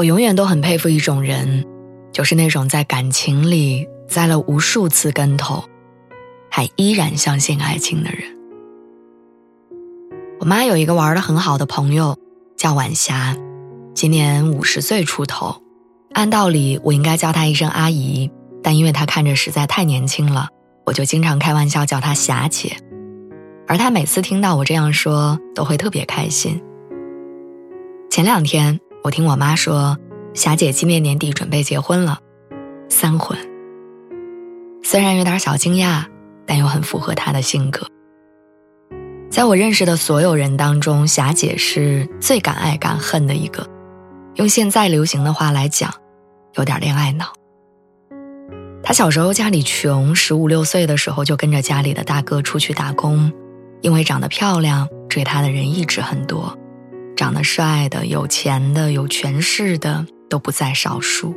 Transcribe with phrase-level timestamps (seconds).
[0.00, 1.66] 我永远都很佩服一种人，
[2.10, 5.62] 就是那种在感情里栽了无数次跟头，
[6.50, 8.22] 还依然相信爱情的人。
[10.38, 12.16] 我妈有一个玩的很好的朋友，
[12.56, 13.36] 叫晚霞，
[13.92, 15.60] 今年五十岁出头。
[16.14, 18.30] 按道理我应该叫她一声阿姨，
[18.62, 20.48] 但因为她看着实在太年轻了，
[20.86, 22.74] 我就经常开玩笑叫她霞姐。
[23.68, 26.58] 而她每次听到我这样说，都会特别开心。
[28.08, 28.80] 前两天。
[29.02, 29.96] 我听我妈说，
[30.34, 32.18] 霞姐今年年底准备结婚了，
[32.90, 33.38] 三婚。
[34.82, 36.04] 虽然有点小惊讶，
[36.46, 37.86] 但又很符合她的性格。
[39.30, 43.66] 在我认识的所有人当中，霞姐是最敢爱敢恨的一个。
[44.34, 45.90] 用现在流行的话来讲，
[46.56, 47.32] 有点恋爱脑。
[48.82, 53.32] 她小时候家里穷，十五六岁的时候就跟着家里的大哥出去打工，
[53.80, 56.54] 因为长得漂亮，追她的人一直很多。
[57.20, 61.34] 长得帅的、有钱的、有权势的都不在少数，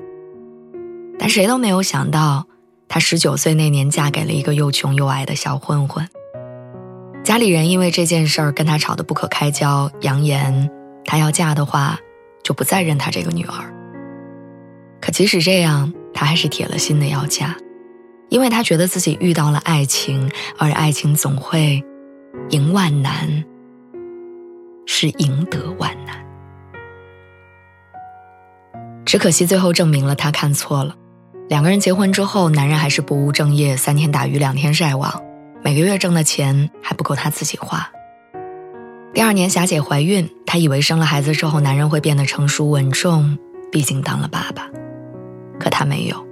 [1.19, 2.47] 但谁都没有想到，
[2.87, 6.07] 她十九岁那年嫁给了一个又穷又矮的小混混。
[7.25, 10.69] 家里人因为这件事儿跟她吵得不可开交，扬言
[11.03, 11.99] 她要嫁的话，
[12.45, 13.75] 就不再认她这个女儿。
[15.01, 17.57] 可即使这样，她还是铁了心的要嫁，
[18.29, 21.83] 因为她觉得自己遇到了爱情，而爱情总会
[22.51, 23.43] 赢万难。
[24.85, 26.15] 是赢得万难，
[29.05, 30.95] 只可惜最后证明了他看错了。
[31.49, 35.21] 两个人结婚之后，男人还是不务正业，三天打鱼两天晒网，
[35.63, 37.89] 每个月挣的钱还不够他自己花。
[39.13, 43.37] 第二年，霞姐怀孕，她以为生了孩子之后，男人会变得成熟稳重，
[43.71, 44.67] 毕竟当了爸爸。
[45.59, 46.25] 可他没有，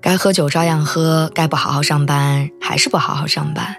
[0.00, 3.74] 该喝酒照样喝，该不好好上班还是不好好上班。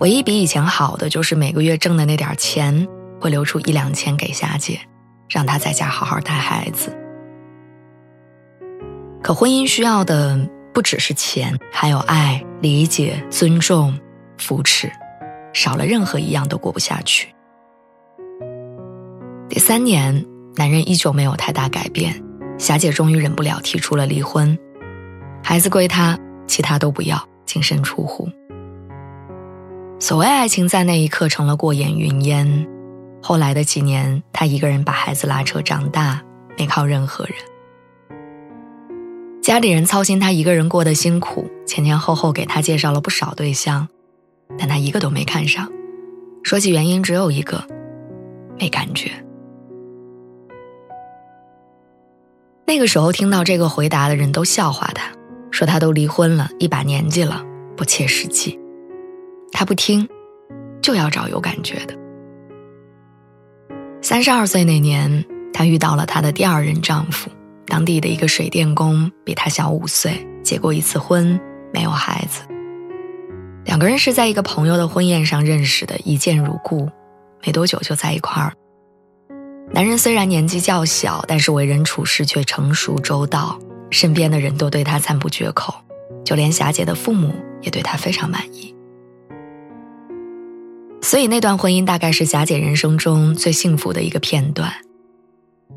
[0.00, 2.88] 唯一比以前好的就是每个月挣的那点钱
[3.20, 4.80] 会留出一两千给霞姐，
[5.28, 6.96] 让她在家好好带孩子。
[9.22, 13.94] 可婚姻需要的不只是钱，还有爱、理解、尊重、
[14.38, 14.90] 扶持，
[15.52, 17.28] 少了任何一样都过不下去。
[19.50, 20.24] 第三年，
[20.56, 22.18] 男人依旧没有太大改变，
[22.56, 24.58] 霞姐终于忍不了提出了离婚，
[25.44, 28.26] 孩子归他，其他都不要，净身出户。
[30.00, 32.66] 所谓爱情，在那一刻成了过眼云烟。
[33.22, 36.22] 后来的几年，他一个人把孩子拉扯长大，
[36.56, 37.34] 没靠任何人。
[39.42, 43.86] 家里人操心他一个人过得辛苦，前前后后给他介绍了不少对象，
[44.58, 45.70] 但他一个都没看上。
[46.42, 47.62] 说起原因，只有一个：
[48.58, 49.10] 没感觉。
[52.64, 55.12] 那个时候听到这个回答的人都笑话他，
[55.50, 57.44] 说他都离婚了一把年纪了，
[57.76, 58.59] 不切实际。
[59.52, 60.08] 他不听，
[60.80, 61.94] 就要找有感觉的。
[64.02, 67.30] 三十二岁那年，她遇到了她的第二任丈夫，
[67.66, 71.38] 当地的一个水电工，比她小五岁，结过一次婚，
[71.72, 72.42] 没有孩子。
[73.66, 76.88] 两个人是在一个朋友的婚宴上认识的，一见如故，
[77.44, 78.52] 没多久就在一块儿。
[79.72, 83.58] 男人虽然年纪较小，但是为人处事却成熟周到，
[83.90, 85.74] 身边的人都对他赞不绝口，
[86.24, 88.74] 就连霞姐的父母也对他非常满意。
[91.10, 94.72] 所以那段婚姻大概是霞姐人生中最幸福的一个片段，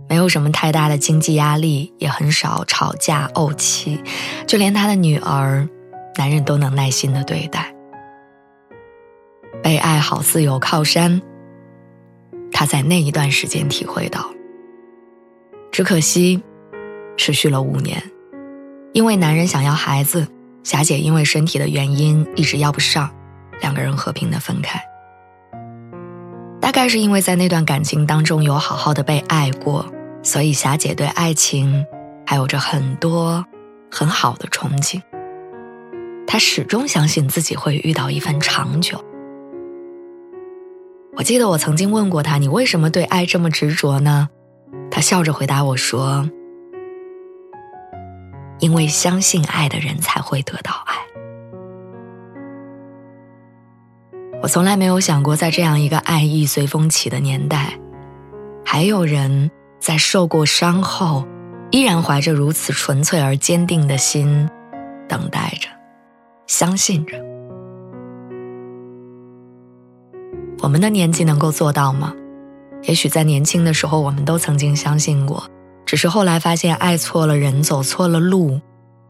[0.07, 3.99] 没有什么太大的经济压力，也很少吵架怄气，
[4.45, 5.67] 就连她的女儿，
[6.17, 7.73] 男人都能耐心的对待。
[9.63, 11.19] 被爱好似有靠山，
[12.51, 14.29] 她在那一段时间体会到。
[15.71, 16.43] 只可惜，
[17.17, 18.03] 持续了五年，
[18.93, 20.27] 因为男人想要孩子，
[20.63, 23.09] 霞姐因为身体的原因一直要不上，
[23.61, 24.79] 两个人和平的分开。
[26.63, 29.85] 大概是因为在那段感情当中有好好的被爱过，
[30.23, 31.85] 所以霞姐对爱情
[32.25, 33.45] 还有着很多
[33.91, 35.01] 很好的憧憬。
[36.25, 39.03] 她始终相信自己会遇到一份长久。
[41.17, 44.29] 我记得我曾经问过她：“你为什么对爱这么执着呢？”
[44.89, 46.29] 她笑着回答我说
[48.59, 50.95] ：“因为相信爱的人才会得到爱。”
[54.43, 57.79] 我从来没有想过，在这样一个爱意随风起的年代，
[58.65, 59.49] 还有人
[59.79, 61.25] 在受过伤后，
[61.71, 64.49] 依然怀着如此纯粹而坚定的心，
[65.07, 65.69] 等待着，
[66.45, 67.15] 相信着。
[70.59, 72.13] 我们的年纪能够做到吗？
[72.81, 75.49] 也许在年轻的时候，我们都曾经相信过，
[75.85, 78.59] 只是后来发现爱错了人，走错了路，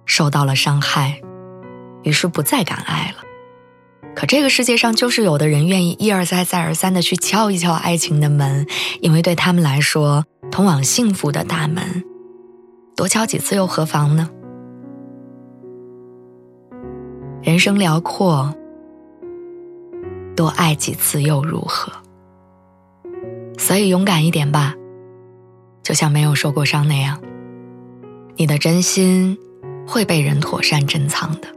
[0.05, 1.19] 受到了伤害，
[2.03, 3.32] 于是不再敢爱了。
[4.25, 8.65] 这个世界上就是有的人愿意一而再、再而三的去敲一敲爱情的门，
[9.01, 12.03] 因为对他们来说，通往幸福的大门，
[12.95, 14.29] 多敲几次又何妨呢？
[17.41, 18.53] 人生辽阔。
[20.35, 21.93] 多爱几次又如何？
[23.59, 24.73] 所以勇敢一点吧，
[25.83, 27.21] 就像没有受过伤那样，
[28.35, 29.37] 你的真心
[29.87, 31.47] 会被人妥善珍藏的。